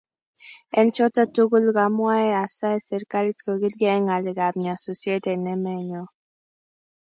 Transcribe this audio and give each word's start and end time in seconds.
eng 0.79 0.89
choto 0.95 1.21
tugul 1.33 1.65
kamwaa 1.77 2.29
asae 2.43 2.77
serikalit 2.89 3.37
kogilgei 3.45 3.93
eng 3.95 4.05
ngalekab 4.07 4.53
nyasusiet 4.63 5.25
eng 5.33 5.45
emenyo 5.55 6.03